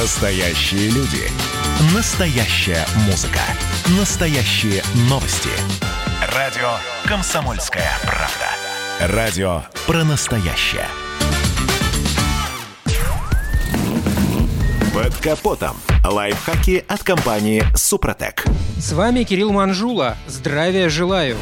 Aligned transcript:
Настоящие 0.00 0.90
люди. 0.90 1.28
Настоящая 1.92 2.86
музыка. 3.06 3.40
Настоящие 3.98 4.80
новости. 5.10 5.50
Радио 6.36 6.68
«Комсомольская 7.04 7.90
правда». 8.02 9.16
Радио 9.16 9.62
про 9.88 10.04
настоящее. 10.04 10.86
Под 14.94 15.16
капотом. 15.16 15.76
Лайфхаки 16.04 16.84
от 16.86 17.02
компании 17.02 17.64
«Супротек». 17.74 18.44
С 18.78 18.92
вами 18.92 19.24
Кирилл 19.24 19.50
Манжула. 19.50 20.16
Здравия 20.28 20.88
желаю. 20.88 21.36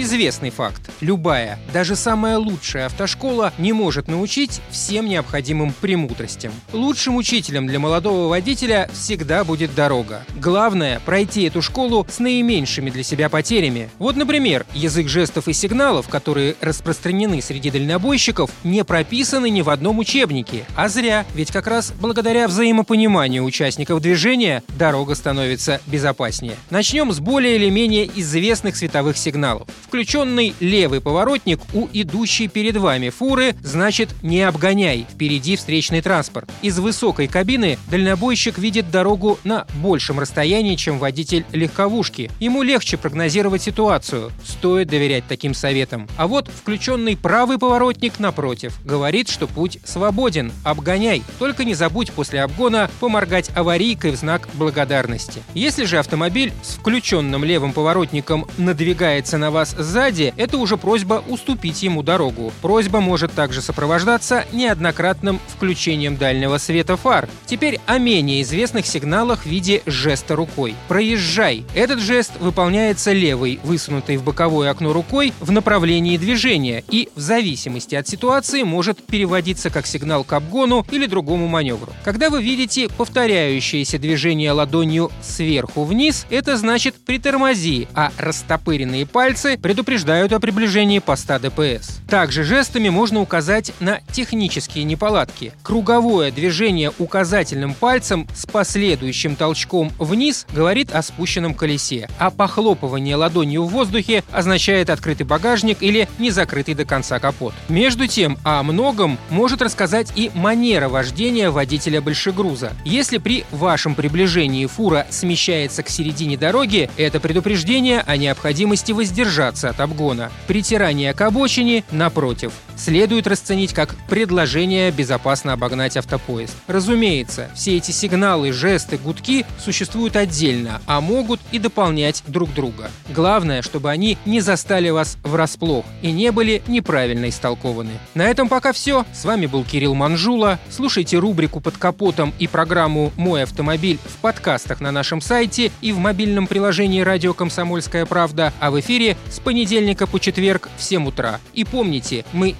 Известный 0.00 0.50
факт. 0.50 0.80
Любая, 1.00 1.58
даже 1.72 1.96
самая 1.96 2.38
лучшая 2.38 2.86
автошкола 2.86 3.52
не 3.58 3.72
может 3.72 4.06
научить 4.06 4.60
всем 4.70 5.08
необходимым 5.08 5.72
премудростям. 5.72 6.52
Лучшим 6.72 7.16
учителем 7.16 7.66
для 7.66 7.80
молодого 7.80 8.28
водителя 8.28 8.88
всегда 8.92 9.42
будет 9.42 9.74
дорога. 9.74 10.24
Главное– 10.36 11.00
пройти 11.04 11.42
эту 11.42 11.62
школу 11.62 12.06
с 12.08 12.20
наименьшими 12.20 12.90
для 12.90 13.02
себя 13.02 13.28
потерями. 13.28 13.90
Вот, 13.98 14.14
например, 14.14 14.66
язык 14.72 15.08
жестов 15.08 15.48
и 15.48 15.52
сигналов, 15.52 16.06
которые 16.06 16.54
распространены 16.60 17.42
среди 17.42 17.72
дальнобойщиков, 17.72 18.52
не 18.62 18.84
прописаны 18.84 19.50
ни 19.50 19.62
в 19.62 19.68
одном 19.68 19.98
учебнике. 19.98 20.64
А 20.76 20.88
зря, 20.88 21.26
ведь 21.34 21.50
как 21.50 21.66
раз 21.66 21.92
благодаря 22.00 22.46
взаимопониманию 22.46 23.42
участников 23.42 24.00
движения 24.00 24.62
дорога 24.78 25.16
становится 25.16 25.80
безопаснее. 25.86 26.54
Начнем 26.70 27.10
с 27.10 27.18
более 27.18 27.56
или 27.56 27.68
менее 27.68 28.08
известных 28.14 28.76
световых 28.76 29.16
сигналов. 29.16 29.66
Включенный 29.88 30.54
левый 30.60 31.00
поворотник 31.00 31.60
у 31.72 31.88
идущей 31.94 32.46
перед 32.46 32.76
вами 32.76 33.08
фуры 33.08 33.56
значит 33.62 34.10
«не 34.22 34.42
обгоняй, 34.42 35.06
впереди 35.10 35.56
встречный 35.56 36.02
транспорт». 36.02 36.50
Из 36.60 36.78
высокой 36.78 37.26
кабины 37.26 37.78
дальнобойщик 37.90 38.58
видит 38.58 38.90
дорогу 38.90 39.38
на 39.44 39.66
большем 39.76 40.20
расстоянии, 40.20 40.76
чем 40.76 40.98
водитель 40.98 41.46
легковушки. 41.52 42.30
Ему 42.38 42.62
легче 42.62 42.98
прогнозировать 42.98 43.62
ситуацию. 43.62 44.30
Стоит 44.44 44.88
доверять 44.88 45.24
таким 45.26 45.54
советам. 45.54 46.06
А 46.18 46.26
вот 46.26 46.48
включенный 46.48 47.16
правый 47.16 47.56
поворотник 47.56 48.18
напротив 48.18 48.78
говорит, 48.84 49.30
что 49.30 49.46
путь 49.46 49.78
свободен. 49.84 50.52
Обгоняй. 50.64 51.22
Только 51.38 51.64
не 51.64 51.72
забудь 51.72 52.12
после 52.12 52.42
обгона 52.42 52.90
поморгать 53.00 53.50
аварийкой 53.54 54.10
в 54.10 54.16
знак 54.16 54.50
благодарности. 54.52 55.42
Если 55.54 55.86
же 55.86 55.98
автомобиль 55.98 56.52
с 56.62 56.74
включенным 56.74 57.42
левым 57.42 57.72
поворотником 57.72 58.46
надвигается 58.58 59.38
на 59.38 59.50
вас 59.50 59.77
сзади, 59.78 60.34
это 60.36 60.58
уже 60.58 60.76
просьба 60.76 61.22
уступить 61.28 61.82
ему 61.82 62.02
дорогу. 62.02 62.52
Просьба 62.60 63.00
может 63.00 63.32
также 63.32 63.62
сопровождаться 63.62 64.44
неоднократным 64.52 65.40
включением 65.48 66.16
дальнего 66.16 66.58
света 66.58 66.96
фар. 66.96 67.28
Теперь 67.46 67.80
о 67.86 67.98
менее 67.98 68.42
известных 68.42 68.86
сигналах 68.86 69.42
в 69.42 69.46
виде 69.46 69.82
жеста 69.86 70.36
рукой. 70.36 70.74
«Проезжай». 70.88 71.64
Этот 71.74 72.00
жест 72.00 72.32
выполняется 72.40 73.12
левой, 73.12 73.60
высунутой 73.62 74.16
в 74.16 74.24
боковое 74.24 74.70
окно 74.70 74.92
рукой 74.92 75.32
в 75.40 75.50
направлении 75.50 76.16
движения 76.16 76.84
и, 76.90 77.08
в 77.14 77.20
зависимости 77.20 77.94
от 77.94 78.08
ситуации, 78.08 78.62
может 78.62 79.02
переводиться 79.02 79.70
как 79.70 79.86
сигнал 79.86 80.24
к 80.24 80.32
обгону 80.32 80.86
или 80.90 81.06
другому 81.06 81.48
маневру. 81.48 81.92
Когда 82.04 82.30
вы 82.30 82.42
видите 82.42 82.88
повторяющееся 82.88 83.98
движение 83.98 84.52
ладонью 84.52 85.10
сверху 85.22 85.84
вниз, 85.84 86.26
это 86.30 86.56
значит 86.56 86.94
«притормози», 86.94 87.88
а 87.94 88.12
растопыренные 88.18 89.06
пальцы 89.06 89.58
предупреждают 89.68 90.32
о 90.32 90.40
приближении 90.40 90.98
поста 90.98 91.38
ДПС. 91.38 92.00
Также 92.08 92.42
жестами 92.42 92.88
можно 92.88 93.20
указать 93.20 93.74
на 93.80 94.00
технические 94.12 94.84
неполадки. 94.84 95.52
Круговое 95.62 96.30
движение 96.30 96.90
указательным 96.98 97.74
пальцем 97.74 98.26
с 98.34 98.46
последующим 98.46 99.36
толчком 99.36 99.92
вниз 99.98 100.46
говорит 100.54 100.90
о 100.94 101.02
спущенном 101.02 101.52
колесе, 101.52 102.08
а 102.18 102.30
похлопывание 102.30 103.14
ладонью 103.14 103.64
в 103.64 103.68
воздухе 103.68 104.24
означает 104.32 104.88
открытый 104.88 105.26
багажник 105.26 105.82
или 105.82 106.08
не 106.18 106.30
закрытый 106.30 106.72
до 106.72 106.86
конца 106.86 107.18
капот. 107.18 107.52
Между 107.68 108.06
тем, 108.06 108.38
о 108.44 108.62
многом 108.62 109.18
может 109.28 109.60
рассказать 109.60 110.14
и 110.16 110.30
манера 110.32 110.88
вождения 110.88 111.50
водителя 111.50 112.00
большегруза. 112.00 112.72
Если 112.86 113.18
при 113.18 113.44
вашем 113.50 113.94
приближении 113.94 114.64
фура 114.64 115.06
смещается 115.10 115.82
к 115.82 115.90
середине 115.90 116.38
дороги, 116.38 116.88
это 116.96 117.20
предупреждение 117.20 118.00
о 118.06 118.16
необходимости 118.16 118.92
воздержаться 118.92 119.57
от 119.64 119.80
обгона. 119.80 120.30
Притирание 120.46 121.12
к 121.14 121.20
обочине, 121.20 121.84
напротив, 121.90 122.52
следует 122.78 123.26
расценить 123.26 123.74
как 123.74 123.94
предложение 124.08 124.90
безопасно 124.90 125.52
обогнать 125.52 125.96
автопоезд. 125.96 126.54
Разумеется, 126.66 127.50
все 127.54 127.76
эти 127.76 127.90
сигналы, 127.90 128.52
жесты, 128.52 128.96
гудки 128.96 129.44
существуют 129.58 130.16
отдельно, 130.16 130.80
а 130.86 131.00
могут 131.00 131.40
и 131.52 131.58
дополнять 131.58 132.22
друг 132.26 132.54
друга. 132.54 132.90
Главное, 133.08 133.62
чтобы 133.62 133.90
они 133.90 134.16
не 134.24 134.40
застали 134.40 134.90
вас 134.90 135.18
врасплох 135.22 135.84
и 136.02 136.10
не 136.10 136.30
были 136.30 136.62
неправильно 136.66 137.28
истолкованы. 137.28 137.92
На 138.14 138.22
этом 138.22 138.48
пока 138.48 138.72
все. 138.72 139.04
С 139.12 139.24
вами 139.24 139.46
был 139.46 139.64
Кирилл 139.64 139.94
Манжула. 139.94 140.58
Слушайте 140.70 141.18
рубрику 141.18 141.60
«Под 141.60 141.76
капотом» 141.76 142.32
и 142.38 142.46
программу 142.46 143.12
«Мой 143.16 143.42
автомобиль» 143.42 143.98
в 144.04 144.16
подкастах 144.18 144.80
на 144.80 144.92
нашем 144.92 145.20
сайте 145.20 145.72
и 145.80 145.92
в 145.92 145.98
мобильном 145.98 146.46
приложении 146.46 147.00
«Радио 147.00 147.34
Комсомольская 147.34 148.06
правда», 148.06 148.52
а 148.60 148.70
в 148.70 148.78
эфире 148.80 149.16
с 149.30 149.40
понедельника 149.40 150.06
по 150.06 150.20
четверг 150.20 150.68
в 150.76 150.82
7 150.82 151.08
утра. 151.08 151.40
И 151.54 151.64
помните, 151.64 152.24
мы 152.32 152.54